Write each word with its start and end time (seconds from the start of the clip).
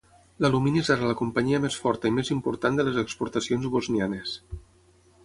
L'alumini 0.43 0.79
és 0.83 0.87
ara 0.93 1.09
la 1.11 1.17
companyia 1.19 1.59
més 1.65 1.77
forta 1.83 2.11
i 2.11 2.15
més 2.15 2.31
important 2.37 2.79
de 2.81 2.87
les 2.89 2.97
exportacions 3.05 3.69
bosnianes. 3.77 4.35